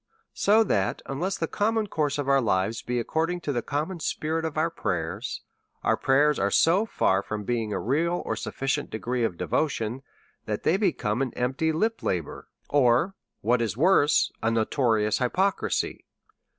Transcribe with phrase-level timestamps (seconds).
[0.33, 3.99] So that, unless the common course of our lives be ac cording to the common
[3.99, 5.43] spirit of our prayers,
[5.83, 10.01] our prayers are so far from being a real or sufficient de gree of devotion,
[10.47, 16.07] that they become an empty lip la bour, or, what is worse, a notorious hypocrisy.